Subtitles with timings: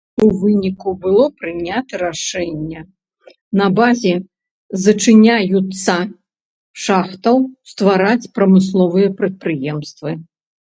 [0.25, 2.79] У выніку было прынята рашэнне
[3.61, 4.15] на базе
[4.87, 5.97] зачыняюцца
[6.87, 7.37] шахтаў
[7.75, 10.19] ствараць прамысловыя прадпрыемствы.